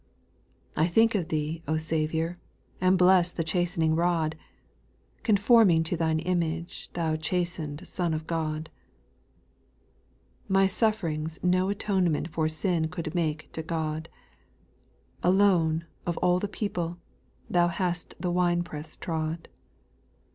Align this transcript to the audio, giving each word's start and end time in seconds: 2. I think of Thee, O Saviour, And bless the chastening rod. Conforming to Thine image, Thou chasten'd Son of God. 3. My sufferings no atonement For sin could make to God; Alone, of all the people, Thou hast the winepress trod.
2. 0.73 0.81
I 0.81 0.87
think 0.87 1.13
of 1.13 1.27
Thee, 1.27 1.61
O 1.67 1.77
Saviour, 1.77 2.39
And 2.81 2.97
bless 2.97 3.31
the 3.31 3.43
chastening 3.43 3.95
rod. 3.95 4.35
Conforming 5.21 5.83
to 5.83 5.95
Thine 5.95 6.17
image, 6.21 6.89
Thou 6.93 7.17
chasten'd 7.17 7.87
Son 7.87 8.11
of 8.11 8.25
God. 8.25 8.71
3. 10.47 10.53
My 10.55 10.65
sufferings 10.65 11.37
no 11.43 11.69
atonement 11.69 12.29
For 12.29 12.47
sin 12.47 12.87
could 12.87 13.13
make 13.13 13.51
to 13.51 13.61
God; 13.61 14.09
Alone, 15.21 15.85
of 16.07 16.17
all 16.17 16.39
the 16.39 16.47
people, 16.47 16.97
Thou 17.47 17.67
hast 17.67 18.15
the 18.19 18.31
winepress 18.31 18.97
trod. 18.97 19.49